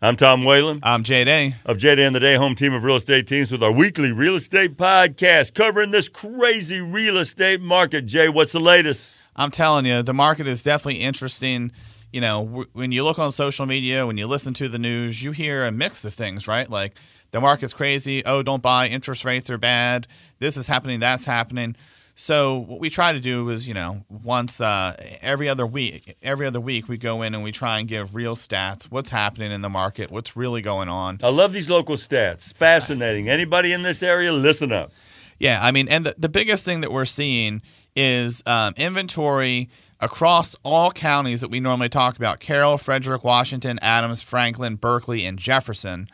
I'm 0.00 0.14
Tom 0.14 0.44
Whalen 0.44 0.78
I'm 0.84 1.02
Jay 1.02 1.24
Day. 1.24 1.56
of 1.64 1.76
JD 1.76 2.06
and 2.06 2.14
the 2.14 2.20
Day 2.20 2.36
Home 2.36 2.54
Team 2.54 2.72
of 2.72 2.84
Real 2.84 2.94
Estate 2.94 3.26
Teams 3.26 3.50
with 3.50 3.64
our 3.64 3.72
weekly 3.72 4.12
real 4.12 4.36
estate 4.36 4.76
podcast 4.76 5.54
covering 5.54 5.90
this 5.90 6.08
crazy 6.08 6.80
real 6.80 7.18
estate 7.18 7.60
market. 7.60 8.06
Jay, 8.06 8.28
what's 8.28 8.52
the 8.52 8.60
latest? 8.60 9.16
I'm 9.34 9.50
telling 9.50 9.86
you, 9.86 10.04
the 10.04 10.14
market 10.14 10.46
is 10.46 10.62
definitely 10.62 11.00
interesting. 11.00 11.72
You 12.12 12.20
know, 12.20 12.64
when 12.74 12.92
you 12.92 13.02
look 13.02 13.18
on 13.18 13.32
social 13.32 13.66
media, 13.66 14.06
when 14.06 14.16
you 14.16 14.28
listen 14.28 14.54
to 14.54 14.68
the 14.68 14.78
news, 14.78 15.24
you 15.24 15.32
hear 15.32 15.64
a 15.64 15.72
mix 15.72 16.04
of 16.04 16.14
things, 16.14 16.46
right? 16.46 16.70
Like 16.70 16.96
the 17.32 17.40
market's 17.40 17.74
crazy. 17.74 18.24
Oh, 18.24 18.42
don't 18.42 18.62
buy. 18.62 18.86
Interest 18.86 19.24
rates 19.24 19.50
are 19.50 19.58
bad. 19.58 20.06
This 20.38 20.56
is 20.56 20.68
happening. 20.68 21.00
That's 21.00 21.24
happening. 21.24 21.74
So 22.20 22.58
what 22.58 22.80
we 22.80 22.90
try 22.90 23.12
to 23.12 23.20
do 23.20 23.48
is, 23.48 23.68
you 23.68 23.74
know, 23.74 24.02
once 24.08 24.60
uh, 24.60 24.96
every 25.22 25.48
other 25.48 25.64
week, 25.64 26.16
every 26.20 26.48
other 26.48 26.60
week, 26.60 26.88
we 26.88 26.96
go 26.98 27.22
in 27.22 27.32
and 27.32 27.44
we 27.44 27.52
try 27.52 27.78
and 27.78 27.86
give 27.86 28.16
real 28.16 28.34
stats. 28.34 28.86
What's 28.86 29.10
happening 29.10 29.52
in 29.52 29.62
the 29.62 29.68
market? 29.68 30.10
What's 30.10 30.36
really 30.36 30.60
going 30.60 30.88
on? 30.88 31.20
I 31.22 31.28
love 31.28 31.52
these 31.52 31.70
local 31.70 31.94
stats. 31.94 32.52
Fascinating. 32.52 33.28
Anybody 33.28 33.72
in 33.72 33.82
this 33.82 34.02
area, 34.02 34.32
listen 34.32 34.72
up. 34.72 34.90
Yeah, 35.38 35.60
I 35.62 35.70
mean, 35.70 35.86
and 35.86 36.04
the, 36.06 36.16
the 36.18 36.28
biggest 36.28 36.64
thing 36.64 36.80
that 36.80 36.90
we're 36.90 37.04
seeing 37.04 37.62
is 37.94 38.42
um, 38.46 38.74
inventory 38.76 39.70
across 40.00 40.56
all 40.64 40.90
counties 40.90 41.40
that 41.40 41.50
we 41.50 41.60
normally 41.60 41.88
talk 41.88 42.16
about 42.16 42.40
Carroll, 42.40 42.78
Frederick, 42.78 43.22
Washington, 43.22 43.78
Adams, 43.80 44.22
Franklin, 44.22 44.74
Berkeley, 44.74 45.24
and 45.24 45.38
Jefferson. 45.38 46.08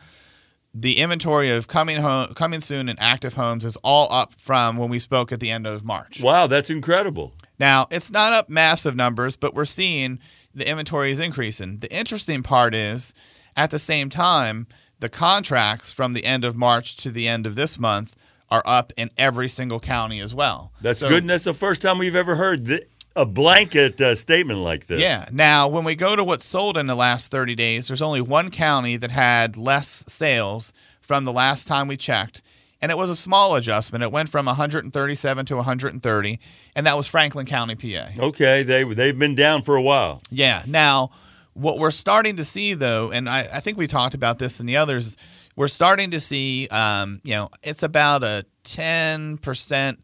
The 0.77 0.97
inventory 0.97 1.49
of 1.51 1.69
coming 1.69 2.01
home, 2.01 2.33
coming 2.33 2.59
soon 2.59 2.89
and 2.89 2.99
active 2.99 3.35
homes 3.35 3.63
is 3.63 3.77
all 3.77 4.11
up 4.11 4.33
from 4.33 4.75
when 4.75 4.89
we 4.89 4.99
spoke 4.99 5.31
at 5.31 5.39
the 5.39 5.49
end 5.49 5.65
of 5.65 5.85
March. 5.85 6.21
Wow, 6.21 6.47
that's 6.47 6.69
incredible. 6.69 7.33
Now, 7.57 7.87
it's 7.89 8.11
not 8.11 8.33
up 8.33 8.49
massive 8.49 8.93
numbers, 8.93 9.37
but 9.37 9.53
we're 9.55 9.63
seeing 9.63 10.19
the 10.53 10.67
inventory 10.69 11.11
is 11.11 11.19
increasing. 11.19 11.77
The 11.79 11.89
interesting 11.93 12.43
part 12.43 12.75
is 12.75 13.13
at 13.55 13.71
the 13.71 13.79
same 13.79 14.09
time, 14.09 14.67
the 14.99 15.07
contracts 15.07 15.91
from 15.91 16.11
the 16.11 16.25
end 16.25 16.43
of 16.43 16.57
March 16.57 16.97
to 16.97 17.09
the 17.09 17.25
end 17.25 17.47
of 17.47 17.55
this 17.55 17.79
month 17.79 18.13
are 18.51 18.63
up 18.65 18.91
in 18.97 19.09
every 19.17 19.47
single 19.47 19.79
county 19.79 20.19
as 20.19 20.35
well. 20.35 20.73
That's 20.81 20.99
So- 20.99 21.07
good. 21.07 21.23
And 21.23 21.29
that's 21.29 21.45
the 21.45 21.53
first 21.53 21.81
time 21.81 21.97
we've 21.99 22.15
ever 22.17 22.35
heard 22.35 22.65
th- 22.65 22.83
a 23.15 23.25
blanket 23.25 23.99
uh, 24.01 24.15
statement 24.15 24.59
like 24.59 24.87
this. 24.87 25.01
Yeah. 25.01 25.25
Now, 25.31 25.67
when 25.67 25.83
we 25.83 25.95
go 25.95 26.15
to 26.15 26.23
what's 26.23 26.45
sold 26.45 26.77
in 26.77 26.87
the 26.87 26.95
last 26.95 27.31
30 27.31 27.55
days, 27.55 27.87
there's 27.87 28.01
only 28.01 28.21
one 28.21 28.51
county 28.51 28.97
that 28.97 29.11
had 29.11 29.57
less 29.57 30.03
sales 30.07 30.73
from 31.01 31.23
the 31.23 31.31
last 31.31 31.67
time 31.67 31.87
we 31.87 31.97
checked. 31.97 32.41
And 32.81 32.91
it 32.91 32.97
was 32.97 33.09
a 33.09 33.15
small 33.15 33.55
adjustment. 33.55 34.03
It 34.03 34.11
went 34.11 34.29
from 34.29 34.45
137 34.47 35.45
to 35.45 35.55
130, 35.55 36.39
and 36.75 36.85
that 36.85 36.97
was 36.97 37.07
Franklin 37.07 37.45
County, 37.45 37.75
PA. 37.75 38.09
Okay, 38.19 38.63
they, 38.63 38.83
they've 38.83 39.17
been 39.17 39.33
down 39.33 39.61
for 39.61 39.75
a 39.75 39.81
while. 39.81 40.21
Yeah. 40.29 40.63
Now, 40.67 41.11
what 41.53 41.79
we're 41.79 41.91
starting 41.91 42.35
to 42.35 42.45
see, 42.45 42.73
though, 42.73 43.11
and 43.11 43.29
I, 43.29 43.47
I 43.53 43.59
think 43.61 43.77
we 43.77 43.87
talked 43.87 44.13
about 44.13 44.39
this 44.39 44.59
in 44.59 44.65
the 44.65 44.75
others, 44.75 45.15
we're 45.55 45.69
starting 45.69 46.11
to 46.11 46.19
see, 46.19 46.67
um, 46.67 47.21
you 47.23 47.31
know, 47.31 47.49
it's 47.63 47.81
about 47.81 48.23
a 48.23 48.45
10% 48.65 49.97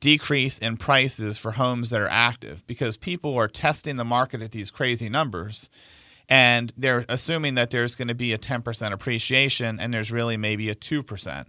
decrease 0.00 0.58
in 0.58 0.76
prices 0.76 1.38
for 1.38 1.52
homes 1.52 1.90
that 1.90 2.00
are 2.00 2.08
active 2.08 2.66
because 2.66 2.96
people 2.96 3.34
are 3.36 3.48
testing 3.48 3.96
the 3.96 4.04
market 4.04 4.42
at 4.42 4.52
these 4.52 4.70
crazy 4.70 5.08
numbers. 5.08 5.70
And 6.28 6.72
they're 6.76 7.06
assuming 7.08 7.54
that 7.54 7.70
there's 7.70 7.94
going 7.94 8.08
to 8.08 8.14
be 8.14 8.34
a 8.34 8.38
10% 8.38 8.92
appreciation, 8.92 9.80
and 9.80 9.94
there's 9.94 10.12
really 10.12 10.36
maybe 10.36 10.68
a 10.68 10.74
2%. 10.74 11.46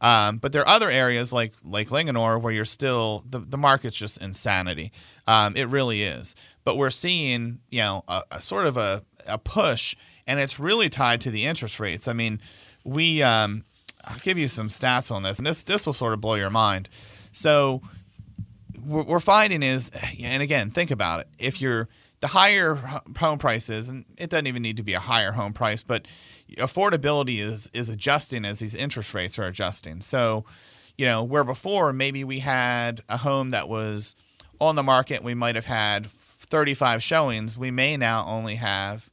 Um, 0.00 0.38
but 0.38 0.52
there 0.52 0.62
are 0.62 0.68
other 0.68 0.90
areas 0.90 1.32
like 1.32 1.52
Lake 1.64 1.88
Linganore 1.88 2.40
where 2.40 2.52
you're 2.52 2.64
still 2.64 3.24
the, 3.28 3.38
the 3.38 3.56
market's 3.56 3.96
just 3.96 4.18
insanity. 4.20 4.92
Um, 5.26 5.56
it 5.56 5.68
really 5.68 6.02
is. 6.02 6.34
But 6.64 6.76
we're 6.76 6.90
seeing 6.90 7.60
you 7.70 7.80
know 7.80 8.04
a, 8.08 8.22
a 8.32 8.40
sort 8.40 8.66
of 8.66 8.76
a, 8.76 9.04
a 9.26 9.38
push, 9.38 9.96
and 10.26 10.38
it's 10.38 10.60
really 10.60 10.90
tied 10.90 11.20
to 11.22 11.30
the 11.30 11.46
interest 11.46 11.80
rates. 11.80 12.08
I 12.08 12.12
mean, 12.12 12.40
we 12.84 13.22
um, 13.22 13.64
I'll 14.04 14.18
give 14.18 14.38
you 14.38 14.48
some 14.48 14.68
stats 14.68 15.10
on 15.10 15.22
this, 15.22 15.38
and 15.38 15.46
this 15.46 15.62
this 15.62 15.86
will 15.86 15.92
sort 15.92 16.12
of 16.12 16.20
blow 16.20 16.34
your 16.34 16.50
mind. 16.50 16.88
So 17.36 17.82
what 18.82 19.06
we're 19.06 19.20
finding 19.20 19.62
is, 19.62 19.90
and 20.18 20.42
again, 20.42 20.70
think 20.70 20.90
about 20.90 21.20
it. 21.20 21.28
If 21.38 21.60
you're 21.60 21.86
the 22.20 22.28
higher 22.28 22.76
home 23.18 23.38
prices, 23.38 23.90
and 23.90 24.06
it 24.16 24.30
doesn't 24.30 24.46
even 24.46 24.62
need 24.62 24.78
to 24.78 24.82
be 24.82 24.94
a 24.94 25.00
higher 25.00 25.32
home 25.32 25.52
price, 25.52 25.82
but 25.82 26.06
affordability 26.56 27.40
is 27.40 27.68
is 27.74 27.90
adjusting 27.90 28.46
as 28.46 28.60
these 28.60 28.74
interest 28.74 29.12
rates 29.12 29.38
are 29.38 29.44
adjusting. 29.44 30.00
So, 30.00 30.46
you 30.96 31.04
know, 31.04 31.22
where 31.22 31.44
before 31.44 31.92
maybe 31.92 32.24
we 32.24 32.38
had 32.38 33.02
a 33.06 33.18
home 33.18 33.50
that 33.50 33.68
was 33.68 34.16
on 34.58 34.74
the 34.74 34.82
market, 34.82 35.22
we 35.22 35.34
might 35.34 35.56
have 35.56 35.66
had 35.66 36.06
35 36.06 37.02
showings. 37.02 37.58
We 37.58 37.70
may 37.70 37.98
now 37.98 38.24
only 38.26 38.54
have 38.54 39.10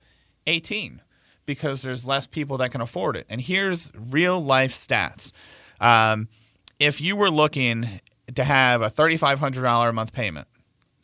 18 0.48 1.02
because 1.46 1.82
there's 1.82 2.08
less 2.08 2.26
people 2.26 2.58
that 2.60 2.72
can 2.72 2.80
afford 2.80 3.18
it. 3.18 3.26
And 3.28 3.42
here's 3.42 3.92
real 3.94 4.42
life 4.42 4.72
stats. 4.72 5.34
Um, 5.82 6.30
if 6.80 7.02
you 7.02 7.18
were 7.18 7.30
looking 7.30 8.00
to 8.36 8.44
have 8.44 8.82
a 8.82 8.90
$3,500 8.90 9.90
a 9.90 9.94
month 9.94 10.14
payment, 10.14 10.48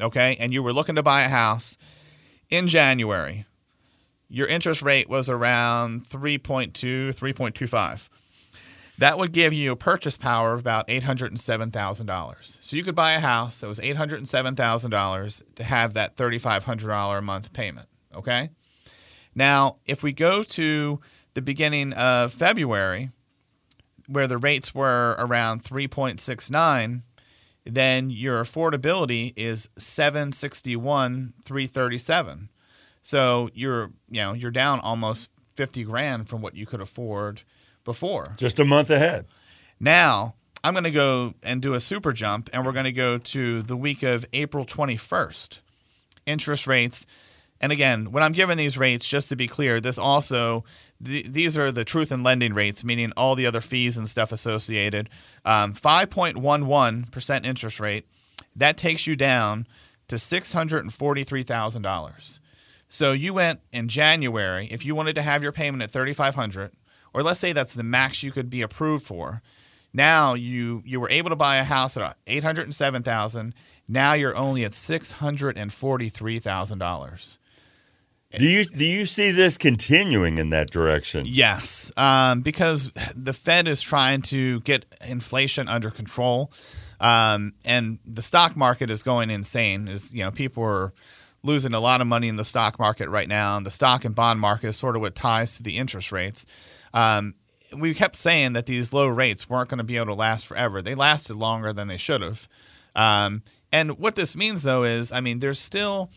okay, 0.01 0.35
and 0.40 0.53
you 0.53 0.63
were 0.63 0.73
looking 0.73 0.95
to 0.95 1.03
buy 1.03 1.23
a 1.23 1.29
house 1.29 1.78
in 2.50 2.67
January, 2.67 3.45
your 4.28 4.47
interest 4.47 4.81
rate 4.81 5.09
was 5.09 5.29
around 5.29 6.06
3.2, 6.06 6.72
3.25. 7.16 8.09
That 9.00 9.18
would 9.18 9.31
give 9.31 9.53
you 9.53 9.72
a 9.72 9.78
purchase 9.78 10.18
power 10.18 10.53
of 10.53 10.59
about 10.59 10.88
$807,000. 10.88 12.57
So 12.62 12.75
you 12.75 12.84
could 12.84 12.95
buy 12.95 13.13
a 13.13 13.19
house 13.19 13.62
that 13.62 13.68
was 13.68 13.79
$807,000 13.79 15.44
to 15.56 15.63
have 15.63 15.94
that 15.94 16.18
$3,500 16.18 17.18
a 17.18 17.22
month 17.22 17.53
payment, 17.53 17.88
okay? 18.13 18.50
Now, 19.34 19.78
if 19.85 20.03
we 20.03 20.12
go 20.12 20.44
to 20.44 21.00
the 21.34 21.41
beginning 21.41 21.94
of 21.94 22.34
February, 22.34 23.12
where 24.07 24.28
the 24.28 24.38
rates 24.38 24.75
were 24.75 25.16
around 25.18 25.63
3.69, 25.63 27.03
then 27.75 28.09
your 28.09 28.41
affordability 28.41 29.34
is 29.35 29.69
761 29.78 31.34
337. 31.44 32.50
So 33.02 33.50
you're 33.53 33.91
you 34.09 34.22
know 34.22 34.34
you're 34.34 34.52
down 34.52 34.80
almost 34.80 35.30
50 35.56 35.84
grand 35.84 36.30
from 36.30 36.41
what 36.41 36.56
you 36.56 36.66
could 36.66 36.81
afford 36.81 37.44
before. 37.84 38.35
Just 38.38 38.59
a 38.59 38.66
month 38.66 38.90
ahead. 38.90 39.25
Now, 39.80 40.35
I'm 40.63 40.74
going 40.74 40.84
to 40.84 40.91
go 40.91 41.34
and 41.41 41.62
do 41.62 41.74
a 41.74 41.80
super 41.80 42.12
jump, 42.12 42.50
and 42.52 42.66
we're 42.66 42.72
going 42.72 42.85
to 42.85 42.91
go 42.91 43.18
to 43.18 43.62
the 43.63 43.78
week 43.78 44.03
of 44.03 44.25
April 44.34 44.66
21st. 44.66 45.59
Interest 46.25 46.68
rates. 46.68 47.06
And 47.61 47.71
again, 47.71 48.11
when 48.11 48.23
I'm 48.23 48.31
giving 48.31 48.57
these 48.57 48.77
rates, 48.77 49.07
just 49.07 49.29
to 49.29 49.35
be 49.35 49.47
clear, 49.47 49.81
this 49.81 49.97
also, 49.97 50.63
th- 51.03 51.25
these 51.25 51.57
are 51.57 51.71
the 51.71 51.83
truth 51.83 52.11
in 52.11 52.23
lending 52.23 52.53
rates, 52.53 52.83
meaning 52.83 53.11
all 53.17 53.35
the 53.35 53.45
other 53.45 53.61
fees 53.61 53.97
and 53.97 54.07
stuff 54.07 54.31
associated. 54.31 55.09
Um, 55.43 55.73
5.11% 55.73 57.45
interest 57.45 57.79
rate, 57.79 58.07
that 58.55 58.77
takes 58.77 59.07
you 59.07 59.15
down 59.15 59.67
to 60.07 60.15
$643,000. 60.15 62.39
So 62.91 63.11
you 63.11 63.33
went 63.33 63.59
in 63.71 63.87
January, 63.89 64.67
if 64.71 64.85
you 64.85 64.95
wanted 64.95 65.13
to 65.15 65.21
have 65.21 65.43
your 65.43 65.51
payment 65.51 65.83
at 65.83 65.91
3500 65.91 66.71
or 67.13 67.23
let's 67.23 67.39
say 67.39 67.53
that's 67.53 67.73
the 67.73 67.83
max 67.83 68.21
you 68.23 68.31
could 68.31 68.49
be 68.49 68.61
approved 68.61 69.05
for. 69.05 69.41
Now 69.93 70.33
you 70.35 70.83
you 70.85 70.99
were 70.99 71.09
able 71.09 71.29
to 71.29 71.35
buy 71.35 71.57
a 71.57 71.63
house 71.63 71.95
at 71.97 72.15
807,000. 72.27 73.55
Now 73.87 74.13
you're 74.13 74.35
only 74.35 74.63
at 74.63 74.71
$643,000. 74.71 77.37
Do 78.31 78.45
you 78.45 78.63
do 78.63 78.85
you 78.85 79.07
see 79.07 79.31
this 79.31 79.57
continuing 79.57 80.38
in 80.38 80.50
that 80.50 80.69
direction? 80.69 81.25
Yes, 81.28 81.91
um, 81.97 82.41
because 82.41 82.91
the 83.16 83.34
Fed 83.34 83.67
is 83.67 83.81
trying 83.81 84.22
to 84.23 84.59
get 84.62 84.85
inflation 85.03 85.67
under 85.67 85.90
control, 85.90 86.51
um, 87.00 87.53
and 87.66 87.97
the 88.06 88.22
stock 88.22 88.56
market 88.56 88.91
is 88.91 89.01
going 89.01 89.31
insane. 89.31 89.88
Is 89.88 90.13
you 90.13 90.23
know 90.23 90.29
people 90.29 90.63
are 90.63 90.94
losing 91.41 91.73
a 91.73 91.79
lot 91.79 92.01
of 92.01 92.07
money 92.07 92.28
in 92.28 92.35
the 92.35 92.45
stock 92.45 92.78
market 92.78 93.09
right 93.09 93.28
now, 93.28 93.57
and 93.57 93.66
the 93.66 93.72
stock 93.72 94.06
and 94.06 94.13
bond 94.13 94.39
market 94.39 94.68
is 94.68 94.78
sort 94.78 94.95
of 94.95 95.01
what 95.01 95.16
ties 95.16 95.57
to 95.57 95.63
the 95.63 95.78
interest 95.78 96.12
rates. 96.12 96.45
Um, 96.94 97.33
we 97.80 97.95
kept 97.95 98.15
saying 98.15 98.53
that 98.53 98.68
these 98.68 98.94
low 98.94 99.07
rates 99.07 99.50
weren't 99.50 99.69
going 99.69 99.80
to 99.80 99.83
be 99.83 99.98
able 99.98 100.07
to 100.07 100.13
last 100.13 100.45
forever. 100.45 100.83
They 100.83 100.94
lasted 100.94 101.36
longer 101.36 101.74
than 101.74 101.88
they 101.88 101.98
should 101.98 102.21
have. 102.21 102.48
Um, 102.95 103.42
and 103.71 103.98
what 103.98 104.15
this 104.15 104.36
means, 104.36 104.62
though, 104.62 104.83
is 104.83 105.12
I 105.12 105.19
mean, 105.19 105.39
there's 105.39 105.59
still 105.59 106.12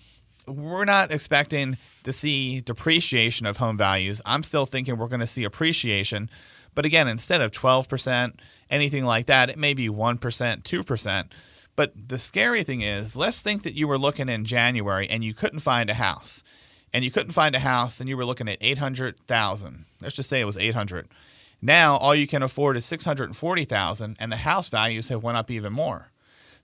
we're 0.46 0.84
not 0.84 1.12
expecting 1.12 1.78
to 2.04 2.12
see 2.12 2.60
depreciation 2.60 3.46
of 3.46 3.58
home 3.58 3.76
values. 3.76 4.20
I'm 4.26 4.42
still 4.42 4.66
thinking 4.66 4.96
we're 4.96 5.08
going 5.08 5.20
to 5.20 5.26
see 5.26 5.44
appreciation. 5.44 6.30
But 6.74 6.84
again, 6.84 7.08
instead 7.08 7.40
of 7.40 7.52
12%, 7.52 8.34
anything 8.70 9.04
like 9.04 9.26
that, 9.26 9.50
it 9.50 9.58
may 9.58 9.74
be 9.74 9.88
1%, 9.88 10.18
2%. 10.18 11.24
But 11.74 12.08
the 12.08 12.18
scary 12.18 12.64
thing 12.64 12.82
is, 12.82 13.16
let's 13.16 13.42
think 13.42 13.62
that 13.62 13.74
you 13.74 13.88
were 13.88 13.98
looking 13.98 14.28
in 14.28 14.44
January 14.44 15.08
and 15.08 15.24
you 15.24 15.34
couldn't 15.34 15.60
find 15.60 15.88
a 15.88 15.94
house. 15.94 16.42
And 16.92 17.04
you 17.04 17.10
couldn't 17.10 17.32
find 17.32 17.54
a 17.54 17.60
house 17.60 18.00
and 18.00 18.08
you 18.08 18.16
were 18.16 18.26
looking 18.26 18.48
at 18.48 18.58
800,000. 18.60 19.84
Let's 20.02 20.14
just 20.14 20.28
say 20.28 20.40
it 20.40 20.46
was 20.46 20.58
800. 20.58 21.08
Now 21.62 21.96
all 21.96 22.14
you 22.14 22.26
can 22.26 22.42
afford 22.42 22.76
is 22.76 22.84
640,000 22.84 24.16
and 24.18 24.32
the 24.32 24.36
house 24.36 24.68
values 24.68 25.08
have 25.08 25.22
went 25.22 25.38
up 25.38 25.50
even 25.50 25.72
more. 25.72 26.11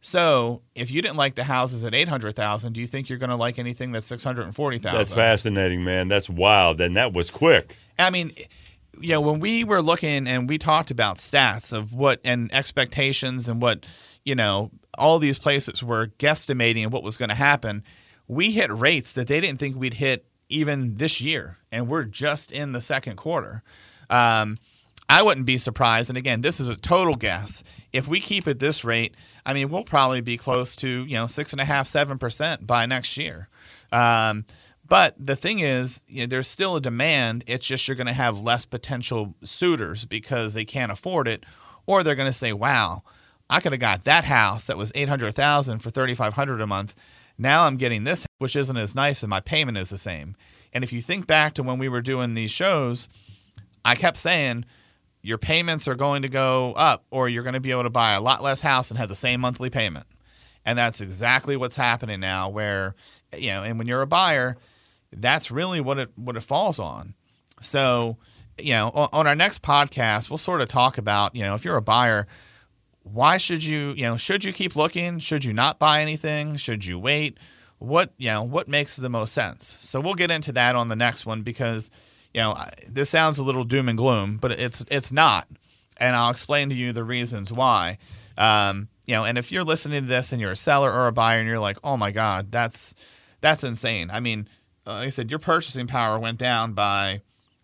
So 0.01 0.63
if 0.75 0.91
you 0.91 1.03
didn't 1.03 1.17
like 1.17 1.35
the 1.35 1.45
houses 1.45 1.85
at 1.85 1.95
800,000, 1.95 2.73
do 2.73 2.81
you 2.81 2.87
think 2.87 3.09
you're 3.09 3.19
going 3.19 3.31
to 3.31 3.37
like 3.37 3.59
anything 3.59 3.93
that's 3.93 4.07
640,000? 4.07 4.97
That's 4.97 5.13
fascinating, 5.13 5.85
man. 5.85 6.09
That's 6.09 6.31
wild, 6.31 6.81
and 6.81 6.95
that 6.95 7.13
was 7.13 7.31
quick. 7.31 7.77
I 7.99 8.11
mean, 8.11 8.33
you 9.01 9.11
know, 9.11 9.21
when 9.21 9.41
we 9.41 9.65
were 9.65 9.83
looking 9.83 10.27
and 10.27 10.49
we 10.49 10.59
talked 10.59 10.91
about 10.91 11.17
stats 11.17 11.73
of 11.73 11.93
what 11.93 12.21
and 12.25 12.53
expectations 12.53 13.49
and 13.49 13.61
what, 13.61 13.85
you 14.25 14.35
know, 14.35 14.71
all 14.97 15.19
these 15.19 15.39
places 15.39 15.83
were 15.83 16.09
guesstimating 16.19 16.91
what 16.91 17.03
was 17.03 17.17
going 17.17 17.29
to 17.29 17.35
happen, 17.35 17.83
we 18.27 18.53
hit 18.53 18.71
rates 18.71 19.13
that 19.15 19.27
they 19.27 19.41
didn't 19.41 19.59
think 19.59 19.77
we'd 19.77 19.95
hit 19.95 20.25
even 20.49 20.97
this 20.97 21.21
year, 21.21 21.59
and 21.71 21.89
we're 21.89 22.05
just 22.05 22.51
in 22.51 22.73
the 22.73 22.81
second 22.81 23.17
quarter. 23.17 23.63
Um, 24.09 24.57
I 25.09 25.23
wouldn't 25.23 25.47
be 25.47 25.57
surprised. 25.57 26.11
And 26.11 26.19
again, 26.19 26.43
this 26.43 26.61
is 26.61 26.69
a 26.69 26.77
total 26.77 27.17
guess. 27.17 27.65
If 27.93 28.09
we 28.09 28.21
keep 28.21 28.47
at 28.47 28.59
this 28.59 28.85
rate, 28.85 29.15
I 29.47 29.55
mean, 29.55 29.71
we'll 29.71 29.85
probably 29.85 30.21
be 30.21 30.37
close 30.37 30.77
to 30.77 30.89
you 30.89 31.15
know 31.15 31.27
six 31.27 31.53
and 31.53 31.61
a 31.61 31.65
half, 31.65 31.87
seven 31.87 32.19
percent 32.19 32.67
by 32.67 32.87
next 32.87 33.17
year. 33.17 33.49
Um, 33.91 34.45
but 34.87 35.15
the 35.19 35.37
thing 35.37 35.61
is, 35.61 36.03
you 36.09 36.23
know, 36.23 36.27
there's 36.27 36.47
still 36.47 36.77
a 36.77 36.81
demand. 36.81 37.45
It's 37.47 37.67
just 37.67 37.87
you're 37.87 37.97
going 37.97 38.07
to 38.07 38.13
have 38.13 38.39
less 38.39 38.65
potential 38.65 39.35
suitors 39.45 40.05
because 40.05 40.55
they 40.55 40.65
can't 40.65 40.93
afford 40.93 41.29
it, 41.29 41.45
or 41.87 42.03
they're 42.03 42.15
going 42.15 42.31
to 42.31 42.33
say, 42.33 42.53
"Wow, 42.53 43.03
I 43.49 43.61
could 43.61 43.73
have 43.73 43.81
got 43.81 44.05
that 44.05 44.25
house 44.25 44.67
that 44.67 44.77
was 44.77 44.93
eight 44.95 45.09
hundred 45.09 45.35
thousand 45.35 45.79
for 45.81 45.91
thirty 45.91 46.15
five 46.15 46.35
hundred 46.35 46.61
a 46.61 46.67
month. 46.67 46.95
Now 47.39 47.65
I'm 47.65 47.77
getting 47.77 48.05
this, 48.05 48.27
which 48.39 48.57
isn't 48.57 48.77
as 48.77 48.95
nice, 48.95 49.23
and 49.23 49.31
my 49.31 49.41
payment 49.41 49.79
is 49.79 49.89
the 49.89 49.99
same." 49.99 50.37
And 50.71 50.85
if 50.85 50.93
you 50.93 51.01
think 51.01 51.27
back 51.27 51.55
to 51.55 51.63
when 51.63 51.79
we 51.79 51.89
were 51.89 52.03
doing 52.03 52.35
these 52.35 52.51
shows, 52.51 53.09
I 53.87 53.95
kept 53.95 54.19
saying 54.19 54.67
your 55.23 55.39
payments 55.39 55.89
are 55.89 55.95
going 55.95 56.23
to 56.23 56.29
go 56.29 56.73
up, 56.75 57.05
or 57.11 57.29
you're 57.29 57.43
going 57.43 57.55
to 57.55 57.61
be 57.61 57.71
able 57.71 57.83
to 57.83 57.91
buy 57.91 58.13
a 58.13 58.21
lot 58.21 58.43
less 58.43 58.61
house 58.61 58.91
and 58.91 58.99
have 58.99 59.09
the 59.09 59.15
same 59.15 59.41
monthly 59.41 59.71
payment. 59.71 60.07
And 60.65 60.79
that's 60.79 61.01
exactly 61.01 61.57
what's 61.57 61.77
happening 61.77 62.21
now. 62.21 62.49
Where 62.49 62.95
you 63.37 63.49
know, 63.49 63.63
and 63.63 63.79
when 63.79 63.87
you're 63.87 64.03
a 64.03 64.07
buyer, 64.07 64.57
that's 65.13 65.51
really 65.51 65.81
what 65.81 65.99
it 65.99 66.11
what 66.17 66.37
it 66.37 66.43
falls 66.43 66.79
on. 66.79 67.15
So, 67.61 68.19
you 68.59 68.73
know, 68.73 68.91
on, 69.13 69.27
our 69.27 69.35
next 69.35 69.63
podcast, 69.63 70.31
we'll 70.31 70.39
sort 70.39 70.61
of 70.61 70.69
talk 70.69 70.99
about 70.99 71.35
you 71.35 71.43
know 71.43 71.55
if 71.55 71.65
you're 71.65 71.77
a 71.77 71.83
buyer, 71.83 72.27
why 73.03 73.39
should 73.39 73.65
you 73.65 73.95
you 73.97 74.03
know 74.03 74.17
should 74.17 74.45
you 74.45 74.53
keep 74.53 74.77
looking? 74.77 75.19
Should 75.19 75.45
you 75.45 75.53
not 75.53 75.79
buy 75.79 76.03
anything? 76.03 76.57
Should 76.57 76.85
you 76.85 76.99
wait? 76.99 77.39
What 77.79 78.13
you 78.19 78.29
know 78.29 78.43
what 78.43 78.69
makes 78.69 78.97
the 78.97 79.09
most 79.09 79.33
sense? 79.33 79.77
So 79.81 80.01
we'll 80.01 80.15
get 80.15 80.31
into 80.31 80.53
that 80.53 80.77
on 80.77 80.89
the 80.89 80.97
next 80.97 81.25
one 81.27 81.43
because 81.43 81.91
you 82.35 82.41
know, 82.41 82.57
this 82.87 83.11
sounds 83.11 83.39
a 83.39 83.45
little 83.45 83.65
doom 83.65 83.89
and 83.89 83.99
gloom, 83.99 84.37
but 84.37 84.53
it's 84.53 84.85
it's 84.91 85.13
not, 85.13 85.49
and 85.97 86.15
I'll 86.15 86.31
explain 86.31 86.69
to 86.71 86.75
you 86.75 86.93
the 86.93 87.05
reasons 87.05 87.53
why. 87.53 87.99
Um, 88.37 88.89
you 89.07 89.15
know, 89.15 89.25
and 89.25 89.39
if 89.39 89.51
you're 89.51 89.65
listening 89.65 90.03
to 90.03 90.09
this 90.09 90.33
and 90.33 90.41
you're 90.41 90.53
a 90.53 90.57
seller 90.57 90.93
or 90.93 91.07
a 91.07 91.13
buyer 91.13 91.39
and 91.39 91.49
you're 91.49 91.59
like, 91.59 91.79
oh 91.83 91.97
my 91.97 92.11
god, 92.11 92.53
that's 92.53 92.95
that's 93.41 93.65
insane. 93.65 94.11
I 94.11 94.21
mean, 94.21 94.49
uh, 94.87 94.95
like 94.95 95.07
I 95.07 95.11
said, 95.11 95.31
your 95.31 95.39
purchasing 95.39 95.87
power 95.87 96.19
went 96.19 96.39
down 96.39 96.73
by 96.73 97.23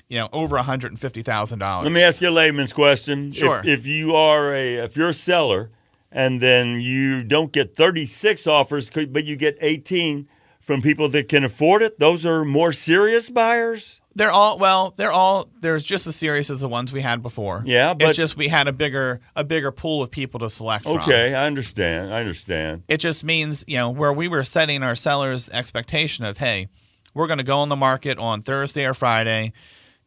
you 0.09 0.19
know 0.19 0.29
over 0.33 0.57
hundred 0.59 0.93
and 0.93 1.01
fifty 1.01 1.23
thousand 1.23 1.59
dollars. 1.59 1.85
Let 1.85 1.93
me 1.93 2.03
ask 2.03 2.21
you 2.21 2.29
a 2.29 2.31
layman's 2.31 2.73
question. 2.73 3.33
Sure. 3.33 3.61
If, 3.61 3.81
if 3.81 3.87
you 3.87 4.15
are 4.15 4.55
a 4.55 4.77
if 4.77 4.97
you're 4.97 5.11
a 5.11 5.15
seller 5.15 5.71
and 6.15 6.41
then 6.41 6.81
you 6.81 7.25
don't 7.25 7.53
get 7.53 7.75
36 7.75 8.47
offers, 8.47 8.89
but 8.89 9.25
you 9.25 9.35
get 9.35 9.59
18 9.61 10.29
from 10.61 10.81
people 10.81 11.09
that 11.09 11.29
can 11.29 11.43
afford 11.43 11.83
it, 11.83 11.99
those 11.99 12.25
are 12.25 12.45
more 12.45 12.73
serious 12.73 13.31
buyers. 13.31 14.01
They're 14.17 14.31
all 14.31 14.59
well. 14.59 14.95
They're 14.97 15.13
all 15.13 15.49
there's 15.61 15.83
just 15.83 16.07
as 16.07 16.15
serious 16.15 16.49
as 16.51 16.61
the 16.61 16.69
ones 16.69 16.93
we 16.93 17.01
had 17.01 17.23
before. 17.23 17.63
Yeah, 17.67 17.95
but 17.95 18.11
it's 18.11 18.17
just 18.17 18.37
we 18.37 18.49
had 18.49 18.69
a 18.69 18.73
bigger 18.73 19.21
a 19.35 19.43
bigger 19.43 19.73
pool 19.73 20.03
of 20.03 20.11
people 20.11 20.41
to 20.41 20.51
select 20.51 20.85
from. 20.85 20.99
Okay, 20.99 21.35
I 21.35 21.47
understand. 21.47 22.13
I 22.13 22.21
understand. 22.21 22.85
It 22.89 22.99
just 22.99 23.25
means 23.25 23.65
you 23.67 23.77
know 23.77 23.91
where 23.91 24.13
we 24.13 24.29
were 24.29 24.45
setting 24.45 24.83
our 24.83 24.95
sellers' 24.95 25.51
expectation 25.51 26.25
of 26.25 26.39
hey, 26.39 26.69
we're 27.13 27.27
going 27.27 27.39
to 27.39 27.45
go 27.45 27.59
on 27.59 27.69
the 27.69 27.77
market 27.77 28.19
on 28.19 28.43
Thursday 28.43 28.85
or 28.85 28.95
Friday, 28.95 29.53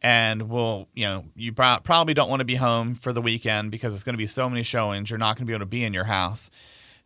and 0.00 0.48
we'll 0.48 0.88
you 0.94 1.04
know 1.04 1.24
you 1.34 1.52
probably 1.52 2.14
don't 2.14 2.30
want 2.30 2.40
to 2.40 2.46
be 2.46 2.56
home 2.56 2.94
for 2.94 3.12
the 3.12 3.20
weekend 3.20 3.70
because 3.70 3.94
it's 3.94 4.04
going 4.04 4.14
to 4.14 4.18
be 4.18 4.26
so 4.26 4.48
many 4.48 4.62
showings. 4.62 5.10
You're 5.10 5.18
not 5.18 5.36
going 5.36 5.46
to 5.46 5.50
be 5.50 5.52
able 5.52 5.60
to 5.60 5.66
be 5.66 5.84
in 5.84 5.92
your 5.92 6.04
house. 6.04 6.50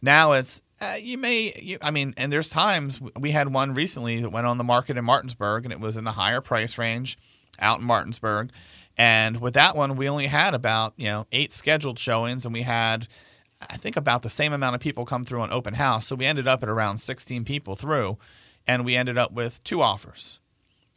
Now 0.02 0.32
it's 0.32 0.60
uh, 0.82 0.96
you 1.00 1.16
may, 1.16 1.52
you, 1.62 1.78
I 1.80 1.92
mean, 1.92 2.12
and 2.16 2.32
there's 2.32 2.48
times 2.48 3.00
we 3.16 3.30
had 3.30 3.52
one 3.52 3.72
recently 3.72 4.18
that 4.20 4.30
went 4.30 4.48
on 4.48 4.58
the 4.58 4.64
market 4.64 4.96
in 4.96 5.04
Martinsburg, 5.04 5.64
and 5.64 5.72
it 5.72 5.78
was 5.78 5.96
in 5.96 6.02
the 6.02 6.12
higher 6.12 6.40
price 6.40 6.76
range 6.76 7.16
out 7.60 7.78
in 7.78 7.86
Martinsburg. 7.86 8.50
And 8.98 9.40
with 9.40 9.54
that 9.54 9.76
one, 9.76 9.94
we 9.94 10.08
only 10.08 10.26
had 10.26 10.54
about 10.54 10.94
you 10.96 11.06
know 11.06 11.26
eight 11.30 11.52
scheduled 11.52 12.00
showings, 12.00 12.44
and 12.44 12.52
we 12.52 12.62
had, 12.62 13.06
I 13.70 13.76
think, 13.76 13.96
about 13.96 14.22
the 14.22 14.28
same 14.28 14.52
amount 14.52 14.74
of 14.74 14.80
people 14.80 15.06
come 15.06 15.24
through 15.24 15.42
on 15.42 15.52
open 15.52 15.74
house. 15.74 16.08
So 16.08 16.16
we 16.16 16.26
ended 16.26 16.48
up 16.48 16.64
at 16.64 16.68
around 16.68 16.98
16 16.98 17.44
people 17.44 17.76
through, 17.76 18.18
and 18.66 18.84
we 18.84 18.96
ended 18.96 19.16
up 19.16 19.30
with 19.30 19.62
two 19.62 19.82
offers. 19.82 20.40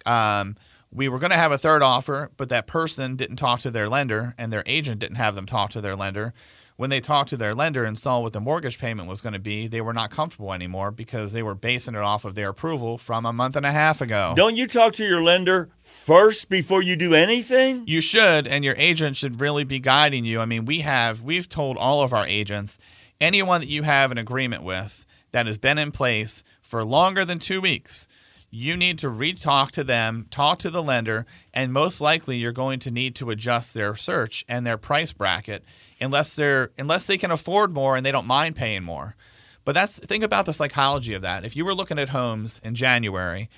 Um, 0.04 0.56
we 0.92 1.10
were 1.10 1.20
going 1.20 1.32
to 1.32 1.38
have 1.38 1.52
a 1.52 1.60
third 1.60 1.84
offer, 1.84 2.32
but 2.38 2.50
that 2.50 2.66
person 2.66 3.18
didn't 3.18 3.36
talk 3.36 3.60
to 3.60 3.70
their 3.70 3.88
lender, 3.88 4.34
and 4.36 4.52
their 4.52 4.64
agent 4.66 5.00
didn't 5.00 5.18
have 5.18 5.36
them 5.36 5.46
talk 5.46 5.70
to 5.72 5.82
their 5.82 5.96
lender 5.96 6.34
when 6.78 6.90
they 6.90 7.00
talked 7.00 7.30
to 7.30 7.38
their 7.38 7.54
lender 7.54 7.86
and 7.86 7.98
saw 7.98 8.20
what 8.20 8.34
the 8.34 8.42
mortgage 8.42 8.80
payment 8.80 9.08
was 9.08 9.22
going 9.22 9.34
to 9.34 9.40
be, 9.40 9.68
they 9.68 9.80
were 9.80 9.94
not 9.94 10.12
comfortable 10.12 10.52
anymore 10.52 10.92
because 10.92 11.32
they 11.32 11.42
were 11.42 11.56
basing 11.56 11.96
it 11.96 12.02
off 12.02 12.26
of 12.26 12.36
their 12.36 12.50
approval 12.50 12.98
from 12.98 13.26
a 13.26 13.32
month 13.32 13.56
and 13.56 13.66
a 13.66 13.72
half 13.72 14.02
ago. 14.02 14.34
Don't 14.36 14.58
you 14.58 14.68
talk 14.68 14.94
to 14.94 15.06
your 15.06 15.22
lender 15.22 15.70
first 15.78 16.50
before 16.50 16.82
you 16.82 16.96
do 16.96 17.14
anything? 17.14 17.84
You 17.88 18.02
should, 18.02 18.46
and 18.46 18.66
your 18.66 18.76
agent 18.78 19.16
should 19.16 19.40
really 19.40 19.64
be 19.64 19.80
guiding 19.80 20.26
you. 20.26 20.42
I 20.42 20.46
mean, 20.46 20.66
we 20.66 20.82
have 20.82 21.22
we've 21.22 21.48
told 21.48 21.78
all 21.78 22.02
of 22.02 22.14
our 22.14 22.28
agents, 22.28 22.78
anyone 23.22 23.62
that 23.62 23.70
you 23.70 23.84
have 23.84 24.12
an 24.12 24.18
agreement 24.18 24.64
with 24.64 25.06
that 25.32 25.46
has 25.46 25.58
been 25.58 25.78
in 25.78 25.92
place 25.92 26.44
for 26.62 26.84
longer 26.84 27.24
than 27.24 27.40
2 27.40 27.62
weeks, 27.62 28.08
you 28.50 28.78
need 28.78 28.98
to 29.00 29.10
re-talk 29.10 29.72
to 29.74 29.84
them, 29.84 30.28
talk 30.32 30.60
to 30.60 30.70
the 30.70 30.84
lender, 30.84 31.26
and 31.54 31.74
most 31.74 32.00
likely 32.00 32.38
you're 32.38 32.54
going 32.54 32.80
to 32.80 32.92
need 32.92 33.14
to 33.16 33.30
adjust 33.30 33.74
their 33.74 33.96
search 33.96 34.46
and 34.48 34.66
their 34.66 34.78
price 34.78 35.12
bracket 35.12 35.64
unless 36.00 36.36
they're 36.36 36.72
unless 36.78 37.08
they 37.08 37.18
can 37.18 37.32
afford 37.32 37.74
more 37.74 37.96
and 37.96 38.06
they 38.06 38.12
don't 38.12 38.28
mind 38.28 38.56
paying 38.56 38.84
more. 38.84 39.16
But 39.64 39.74
that's 39.74 40.00
think 40.00 40.24
about 40.24 40.46
the 40.46 40.54
psychology 40.54 41.14
of 41.14 41.22
that. 41.24 41.44
If 41.44 41.56
you 41.56 41.66
were 41.66 41.74
looking 41.74 42.00
at 42.00 42.10
homes 42.10 42.62
in 42.64 42.76
January 42.76 43.50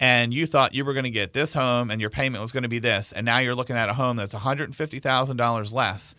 and 0.00 0.34
you 0.34 0.46
thought 0.46 0.74
you 0.74 0.84
were 0.84 0.94
going 0.94 1.04
to 1.04 1.10
get 1.10 1.32
this 1.32 1.52
home 1.54 1.90
and 1.90 2.00
your 2.00 2.10
payment 2.10 2.42
was 2.42 2.50
going 2.50 2.64
to 2.64 2.68
be 2.68 2.80
this, 2.80 3.12
and 3.12 3.24
now 3.24 3.38
you're 3.38 3.54
looking 3.54 3.76
at 3.76 3.88
a 3.88 3.94
home 3.94 4.16
that's 4.16 4.34
$150,000 4.34 5.74
less, 5.74 6.14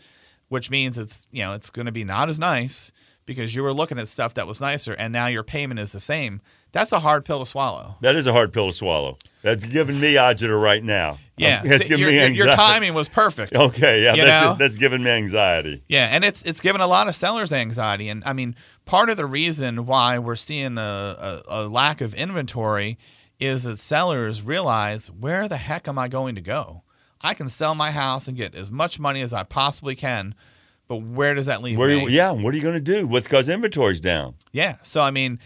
which 0.48 0.72
means 0.72 0.98
it's, 0.98 1.28
you 1.32 1.44
know, 1.44 1.54
it's 1.54 1.70
going 1.70 1.86
to 1.86 1.92
be 1.92 2.06
not 2.06 2.30
as 2.30 2.40
nice 2.40 2.94
because 3.26 3.54
you 3.54 3.64
were 3.64 3.74
looking 3.74 4.00
at 4.00 4.08
stuff 4.08 4.34
that 4.36 4.48
was 4.48 4.62
nicer 4.62 4.94
and 4.94 5.12
now 5.12 5.28
your 5.28 5.44
payment 5.44 5.80
is 5.80 5.92
the 5.92 6.00
same. 6.00 6.42
That's 6.72 6.94
a 6.94 7.00
hard 7.00 7.26
pill 7.26 7.40
to 7.40 7.46
swallow. 7.46 7.98
That 8.02 8.16
is 8.16 8.28
a 8.28 8.32
hard 8.32 8.54
pill 8.54 8.68
to 8.68 8.74
swallow. 8.74 9.18
That's 9.44 9.66
giving 9.66 10.00
me 10.00 10.14
agita 10.16 10.60
right 10.60 10.84
now. 10.84 11.20
Yeah, 11.38 11.62
that's 11.66 11.84
See, 11.84 11.90
giving 11.90 12.04
your, 12.06 12.12
me 12.12 12.20
anxiety. 12.20 12.38
your 12.38 12.56
timing 12.56 12.94
was 12.94 13.10
perfect. 13.10 13.56
Okay, 13.56 14.04
yeah, 14.04 14.16
that's 14.16 14.58
that's 14.58 14.78
giving 14.78 15.04
me 15.04 15.12
anxiety. 15.12 15.84
Yeah, 15.88 16.08
and 16.12 16.24
it's 16.24 16.42
it's 16.44 16.62
given 16.62 16.82
a 16.82 16.88
lot 16.88 17.08
of 17.08 17.16
sellers 17.16 17.52
anxiety, 17.54 18.10
and 18.10 18.24
I 18.26 18.34
mean, 18.34 18.56
part 18.86 19.10
of 19.10 19.18
the 19.18 19.26
reason 19.26 19.86
why 19.86 20.18
we're 20.18 20.36
seeing 20.38 20.78
a, 20.78 20.82
a, 20.82 21.42
a 21.48 21.68
lack 21.68 22.02
of 22.02 22.14
inventory 22.14 22.98
is 23.40 23.64
that 23.64 23.78
sellers 23.78 24.42
realize 24.42 25.12
where 25.12 25.48
the 25.48 25.58
heck 25.58 25.88
am 25.88 26.00
I 26.00 26.08
going 26.08 26.36
to 26.36 26.42
go? 26.42 26.84
I 27.20 27.34
can 27.34 27.50
sell 27.50 27.76
my 27.76 27.92
house 27.92 28.28
and 28.28 28.38
get 28.38 28.56
as 28.56 28.72
much 28.72 29.00
money 29.00 29.22
as 29.22 29.34
I 29.34 29.44
possibly 29.44 29.96
can, 29.96 30.36
but 30.88 30.98
where 30.98 31.34
does 31.34 31.46
that 31.48 31.62
leave 31.62 31.78
Where, 31.78 31.90
me? 31.98 32.10
yeah, 32.10 32.32
what 32.32 32.54
are 32.54 32.58
you 32.58 32.64
going 32.64 32.76
to 32.76 32.80
do 32.80 33.08
with 33.08 33.24
because 33.24 33.50
inventory's 33.50 34.00
down? 34.00 34.36
Yeah. 34.52 34.78
So 34.84 35.02
I 35.02 35.12
mean, 35.12 35.40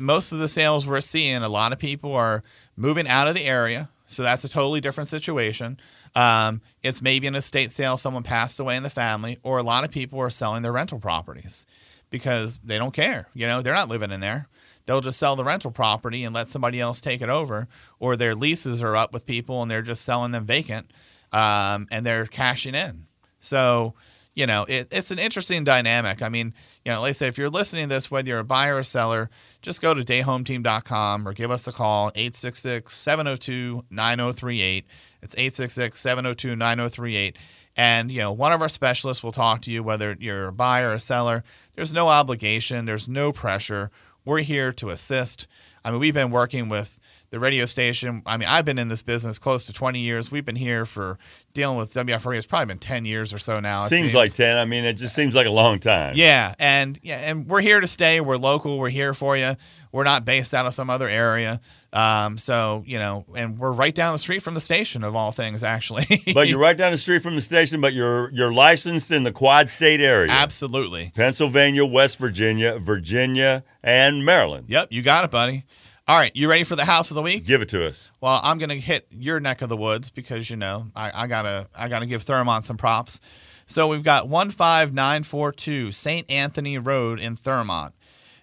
most 0.00 0.32
of 0.32 0.38
the 0.38 0.48
sales 0.48 0.86
we're 0.86 1.00
seeing, 1.00 1.42
a 1.42 1.48
lot 1.48 1.72
of 1.72 1.78
people 1.78 2.14
are 2.14 2.42
moving 2.76 3.08
out 3.08 3.28
of 3.28 3.34
the 3.34 3.44
area. 3.44 3.88
So 4.06 4.22
that's 4.22 4.44
a 4.44 4.48
totally 4.48 4.80
different 4.80 5.08
situation. 5.08 5.78
Um, 6.14 6.60
it's 6.82 7.00
maybe 7.00 7.26
an 7.26 7.34
estate 7.34 7.72
sale, 7.72 7.96
someone 7.96 8.22
passed 8.22 8.60
away 8.60 8.76
in 8.76 8.82
the 8.82 8.90
family, 8.90 9.38
or 9.42 9.58
a 9.58 9.62
lot 9.62 9.84
of 9.84 9.90
people 9.90 10.18
are 10.20 10.30
selling 10.30 10.62
their 10.62 10.72
rental 10.72 10.98
properties 10.98 11.64
because 12.10 12.58
they 12.62 12.76
don't 12.76 12.92
care. 12.92 13.28
You 13.32 13.46
know, 13.46 13.62
they're 13.62 13.74
not 13.74 13.88
living 13.88 14.10
in 14.10 14.20
there. 14.20 14.48
They'll 14.84 15.00
just 15.00 15.18
sell 15.18 15.36
the 15.36 15.44
rental 15.44 15.70
property 15.70 16.24
and 16.24 16.34
let 16.34 16.48
somebody 16.48 16.80
else 16.80 17.00
take 17.00 17.22
it 17.22 17.28
over, 17.28 17.68
or 17.98 18.16
their 18.16 18.34
leases 18.34 18.82
are 18.82 18.96
up 18.96 19.12
with 19.14 19.26
people 19.26 19.62
and 19.62 19.70
they're 19.70 19.80
just 19.80 20.04
selling 20.04 20.32
them 20.32 20.44
vacant 20.44 20.90
um, 21.32 21.88
and 21.90 22.04
they're 22.04 22.26
cashing 22.26 22.74
in. 22.74 23.06
So, 23.38 23.94
you 24.34 24.46
know, 24.46 24.64
it, 24.64 24.88
it's 24.90 25.10
an 25.10 25.18
interesting 25.18 25.62
dynamic. 25.64 26.22
I 26.22 26.28
mean, 26.28 26.54
you 26.84 26.92
know, 26.92 27.02
like 27.02 27.10
I 27.10 27.12
said, 27.12 27.28
if 27.28 27.38
you're 27.38 27.50
listening 27.50 27.88
to 27.88 27.94
this, 27.94 28.10
whether 28.10 28.28
you're 28.28 28.38
a 28.38 28.44
buyer 28.44 28.78
or 28.78 28.82
seller, 28.82 29.28
just 29.60 29.82
go 29.82 29.92
to 29.92 30.02
dayhometeam.com 30.02 31.28
or 31.28 31.32
give 31.32 31.50
us 31.50 31.66
a 31.66 31.72
call, 31.72 32.10
866 32.14 32.94
702 32.94 33.84
9038. 33.90 34.86
It's 35.22 35.34
866 35.34 36.00
702 36.00 36.56
9038. 36.56 37.36
And, 37.76 38.10
you 38.12 38.20
know, 38.20 38.32
one 38.32 38.52
of 38.52 38.62
our 38.62 38.68
specialists 38.68 39.22
will 39.22 39.32
talk 39.32 39.62
to 39.62 39.70
you, 39.70 39.82
whether 39.82 40.16
you're 40.18 40.48
a 40.48 40.52
buyer 40.52 40.90
or 40.90 40.94
a 40.94 40.98
seller. 40.98 41.44
There's 41.74 41.92
no 41.92 42.08
obligation, 42.08 42.84
there's 42.84 43.08
no 43.08 43.32
pressure. 43.32 43.90
We're 44.24 44.40
here 44.40 44.72
to 44.72 44.90
assist. 44.90 45.46
I 45.84 45.90
mean, 45.90 46.00
we've 46.00 46.14
been 46.14 46.30
working 46.30 46.68
with 46.68 46.98
the 47.32 47.40
radio 47.40 47.64
station. 47.64 48.22
I 48.26 48.36
mean, 48.36 48.46
I've 48.46 48.66
been 48.66 48.78
in 48.78 48.88
this 48.88 49.00
business 49.00 49.38
close 49.38 49.64
to 49.64 49.72
20 49.72 49.98
years. 49.98 50.30
We've 50.30 50.44
been 50.44 50.54
here 50.54 50.84
for 50.84 51.18
dealing 51.54 51.78
with 51.78 51.94
WFRE. 51.94 52.36
It's 52.36 52.46
probably 52.46 52.66
been 52.66 52.78
10 52.78 53.06
years 53.06 53.32
or 53.32 53.38
so 53.38 53.58
now. 53.58 53.86
it 53.86 53.88
Seems 53.88 54.14
like 54.14 54.34
10. 54.34 54.58
I 54.58 54.66
mean, 54.66 54.84
it 54.84 54.98
just 54.98 55.14
seems 55.14 55.34
like 55.34 55.46
a 55.46 55.50
long 55.50 55.78
time. 55.78 56.12
Yeah, 56.14 56.54
and 56.58 57.00
yeah, 57.02 57.30
and 57.30 57.48
we're 57.48 57.62
here 57.62 57.80
to 57.80 57.86
stay. 57.86 58.20
We're 58.20 58.36
local. 58.36 58.78
We're 58.78 58.90
here 58.90 59.14
for 59.14 59.34
you. 59.34 59.56
We're 59.92 60.04
not 60.04 60.26
based 60.26 60.52
out 60.52 60.66
of 60.66 60.74
some 60.74 60.90
other 60.90 61.08
area. 61.08 61.62
Um, 61.94 62.36
so 62.36 62.84
you 62.86 62.98
know, 62.98 63.24
and 63.34 63.58
we're 63.58 63.72
right 63.72 63.94
down 63.94 64.12
the 64.12 64.18
street 64.18 64.42
from 64.42 64.52
the 64.52 64.60
station 64.60 65.02
of 65.02 65.16
all 65.16 65.32
things, 65.32 65.64
actually. 65.64 66.06
But 66.34 66.48
you're 66.48 66.58
right 66.58 66.76
down 66.76 66.92
the 66.92 66.98
street 66.98 67.22
from 67.22 67.34
the 67.34 67.40
station, 67.40 67.80
but 67.80 67.94
you're 67.94 68.30
you're 68.32 68.52
licensed 68.52 69.10
in 69.10 69.22
the 69.22 69.32
Quad 69.32 69.70
State 69.70 70.00
area. 70.02 70.30
absolutely. 70.30 71.12
Pennsylvania, 71.14 71.86
West 71.86 72.18
Virginia, 72.18 72.78
Virginia, 72.78 73.64
and 73.82 74.22
Maryland. 74.24 74.66
Yep, 74.68 74.88
you 74.90 75.00
got 75.00 75.24
it, 75.24 75.30
buddy. 75.30 75.64
All 76.12 76.18
right, 76.18 76.36
you 76.36 76.46
ready 76.46 76.64
for 76.64 76.76
the 76.76 76.84
house 76.84 77.10
of 77.10 77.14
the 77.14 77.22
week? 77.22 77.46
Give 77.46 77.62
it 77.62 77.70
to 77.70 77.88
us. 77.88 78.12
Well, 78.20 78.38
I'm 78.44 78.58
gonna 78.58 78.74
hit 78.74 79.06
your 79.10 79.40
neck 79.40 79.62
of 79.62 79.70
the 79.70 79.78
woods 79.78 80.10
because 80.10 80.50
you 80.50 80.56
know 80.56 80.88
I, 80.94 81.22
I 81.22 81.26
gotta 81.26 81.68
I 81.74 81.88
gotta 81.88 82.04
give 82.04 82.22
Thurmont 82.22 82.64
some 82.64 82.76
props. 82.76 83.18
So 83.66 83.88
we've 83.88 84.02
got 84.02 84.28
one 84.28 84.50
five 84.50 84.92
nine 84.92 85.22
four 85.22 85.52
two 85.52 85.90
St. 85.90 86.30
Anthony 86.30 86.76
Road 86.76 87.18
in 87.18 87.34
Thurmont. 87.34 87.92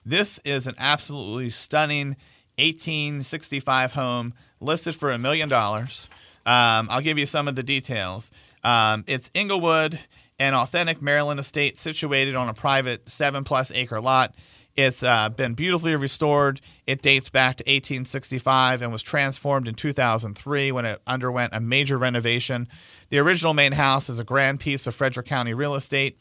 This 0.03 0.39
is 0.43 0.65
an 0.65 0.73
absolutely 0.79 1.51
stunning 1.51 2.15
1865 2.57 3.91
home 3.91 4.33
listed 4.59 4.95
for 4.95 5.11
a 5.11 5.19
million 5.19 5.47
dollars. 5.47 6.09
Um, 6.47 6.87
I'll 6.89 7.01
give 7.01 7.19
you 7.19 7.27
some 7.27 7.47
of 7.47 7.55
the 7.55 7.61
details. 7.61 8.31
Um, 8.63 9.03
it's 9.05 9.29
Inglewood, 9.35 9.99
an 10.39 10.55
authentic 10.55 11.03
Maryland 11.03 11.39
estate 11.39 11.77
situated 11.77 12.33
on 12.33 12.49
a 12.49 12.53
private 12.55 13.07
seven 13.07 13.43
plus 13.43 13.71
acre 13.71 14.01
lot. 14.01 14.33
It's 14.79 15.03
uh, 15.03 15.27
been 15.27 15.55
beautifully 15.55 15.93
restored. 15.97 16.61
It 16.87 17.01
dates 17.01 17.29
back 17.29 17.57
to 17.57 17.63
1865 17.63 18.81
and 18.81 18.93
was 18.93 19.01
transformed 19.01 19.67
in 19.67 19.75
2003 19.75 20.71
when 20.71 20.85
it 20.85 21.01
underwent 21.05 21.53
a 21.53 21.59
major 21.59 21.97
renovation. 21.97 22.69
The 23.09 23.19
original 23.19 23.53
main 23.53 23.73
house 23.73 24.07
is 24.07 24.19
a 24.19 24.23
grand 24.23 24.61
piece 24.61 24.87
of 24.87 24.95
Frederick 24.95 25.25
County 25.25 25.53
real 25.53 25.75
estate 25.75 26.17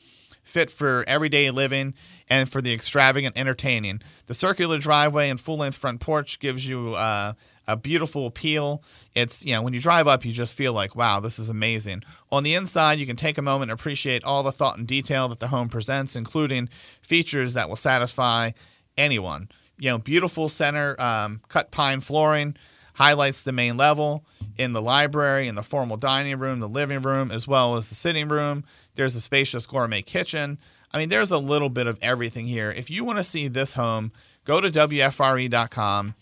fit 0.49 0.71
for 0.71 1.05
everyday 1.07 1.51
living 1.51 1.95
and 2.29 2.49
for 2.49 2.63
the 2.63 2.73
extravagant 2.73 3.37
entertaining. 3.37 4.01
The 4.27 4.35
circular 4.35 4.79
driveway 4.79 5.29
and 5.29 5.41
full 5.41 5.59
length 5.59 5.77
front 5.77 6.01
porch 6.01 6.39
gives 6.39 6.69
you 6.69 6.95
uh, 6.95 7.35
a 7.67 7.77
beautiful 7.77 8.27
appeal. 8.27 8.83
It's, 9.15 9.45
you 9.45 9.53
know, 9.53 9.63
when 9.63 9.75
you 9.75 9.81
drive 9.81 10.09
up, 10.09 10.25
you 10.25 10.33
just 10.33 10.55
feel 10.55 10.73
like, 10.73 10.97
wow, 10.97 11.21
this 11.21 11.39
is 11.39 11.51
amazing. 11.51 12.03
On 12.33 12.43
the 12.43 12.55
inside, 12.55 12.99
you 12.99 13.07
can 13.07 13.17
take 13.17 13.39
a 13.39 13.43
moment 13.43 13.71
and 13.71 13.79
appreciate 13.79 14.25
all 14.25 14.43
the 14.43 14.53
thought 14.53 14.79
and 14.79 14.87
detail 14.87 15.29
that 15.29 15.39
the 15.39 15.49
home 15.49 15.69
presents, 15.69 16.17
including 16.17 16.69
features 17.03 17.55
that 17.55 17.69
will 17.69 17.77
satisfy 17.77 18.53
anyone. 18.97 19.49
You 19.79 19.91
know, 19.91 19.99
beautiful 19.99 20.49
center 20.49 21.01
um, 21.01 21.43
cut 21.49 21.71
pine 21.71 22.01
flooring 22.01 22.57
highlights 22.99 23.45
the 23.45 23.53
main 23.53 23.77
level 23.77 24.25
in 24.57 24.73
the 24.73 24.83
library, 24.83 25.47
in 25.47 25.55
the 25.55 25.63
formal 25.63 25.97
dining 25.97 26.37
room, 26.37 26.59
the 26.59 26.69
living 26.69 27.01
room, 27.01 27.31
as 27.31 27.47
well 27.47 27.77
as 27.77 27.89
the 27.89 27.95
sitting 27.95 28.29
room. 28.29 28.65
There's 28.99 29.15
a 29.15 29.21
spacious 29.21 29.65
gourmet 29.65 30.03
kitchen. 30.03 30.59
I 30.93 30.99
mean, 30.99 31.09
there's 31.09 31.31
a 31.31 31.39
little 31.39 31.69
bit 31.69 31.87
of 31.87 32.01
everything 32.03 32.49
here. 32.49 32.73
If 32.73 32.91
you 32.91 33.05
want 33.05 33.19
to 33.19 33.23
see 33.23 33.47
this 33.47 33.75
home, 33.75 34.11
go 34.45 34.61
to 34.61 34.69
WFRE.com, 34.69 36.17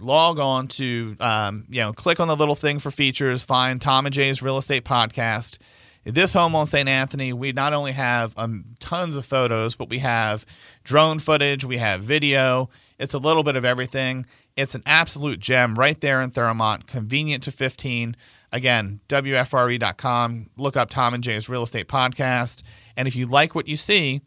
log 0.00 0.40
on 0.40 0.66
to, 0.66 1.16
um, 1.20 1.64
you 1.68 1.80
know, 1.80 1.92
click 1.92 2.18
on 2.18 2.26
the 2.26 2.34
little 2.34 2.56
thing 2.56 2.80
for 2.80 2.90
features, 2.90 3.44
find 3.44 3.80
Tom 3.80 4.04
and 4.04 4.12
Jay's 4.12 4.42
Real 4.42 4.58
Estate 4.58 4.84
Podcast. 4.84 5.58
This 6.02 6.32
home 6.32 6.56
on 6.56 6.66
St. 6.66 6.88
Anthony, 6.88 7.32
we 7.32 7.52
not 7.52 7.72
only 7.72 7.92
have 7.92 8.36
um, 8.36 8.64
tons 8.80 9.16
of 9.16 9.24
photos, 9.24 9.76
but 9.76 9.88
we 9.88 10.00
have 10.00 10.44
drone 10.82 11.20
footage, 11.20 11.64
we 11.64 11.78
have 11.78 12.02
video. 12.02 12.68
It's 12.98 13.14
a 13.14 13.18
little 13.18 13.44
bit 13.44 13.54
of 13.54 13.64
everything. 13.64 14.26
It's 14.58 14.74
an 14.74 14.82
absolute 14.86 15.38
gem 15.38 15.76
right 15.76 16.00
there 16.00 16.20
in 16.20 16.32
Thurmont, 16.32 16.88
convenient 16.88 17.44
to 17.44 17.52
15. 17.52 18.16
Again, 18.50 18.98
WFRE.com. 19.08 20.50
Look 20.56 20.76
up 20.76 20.90
Tom 20.90 21.14
and 21.14 21.22
Jay's 21.22 21.48
Real 21.48 21.62
Estate 21.62 21.86
Podcast. 21.86 22.64
And 22.96 23.06
if 23.06 23.14
you 23.14 23.26
like 23.26 23.54
what 23.54 23.68
you 23.68 23.76
see, 23.76 24.20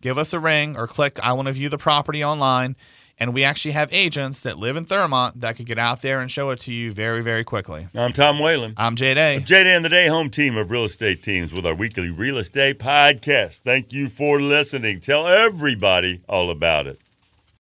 give 0.00 0.16
us 0.16 0.32
a 0.32 0.38
ring 0.38 0.76
or 0.76 0.86
click 0.86 1.18
I 1.20 1.32
want 1.32 1.46
to 1.48 1.52
view 1.52 1.68
the 1.68 1.76
property 1.76 2.22
online. 2.22 2.76
And 3.18 3.34
we 3.34 3.42
actually 3.42 3.72
have 3.72 3.92
agents 3.92 4.42
that 4.42 4.58
live 4.60 4.76
in 4.76 4.86
Thurmont 4.86 5.40
that 5.40 5.56
could 5.56 5.66
get 5.66 5.78
out 5.80 6.02
there 6.02 6.20
and 6.20 6.30
show 6.30 6.50
it 6.50 6.60
to 6.60 6.72
you 6.72 6.92
very, 6.92 7.20
very 7.20 7.42
quickly. 7.42 7.88
I'm 7.96 8.12
Tom 8.12 8.38
Whalen. 8.38 8.74
I'm 8.76 8.94
Jay 8.94 9.14
Day. 9.14 9.40
Jay 9.40 9.64
Day 9.64 9.74
and 9.74 9.84
the 9.84 9.88
Day 9.88 10.06
Home 10.06 10.30
Team 10.30 10.56
of 10.56 10.70
Real 10.70 10.84
Estate 10.84 11.20
Teams 11.20 11.52
with 11.52 11.66
our 11.66 11.74
weekly 11.74 12.10
real 12.10 12.38
estate 12.38 12.78
podcast. 12.78 13.62
Thank 13.62 13.92
you 13.92 14.06
for 14.06 14.40
listening. 14.40 15.00
Tell 15.00 15.26
everybody 15.26 16.22
all 16.28 16.48
about 16.48 16.86
it. 16.86 17.00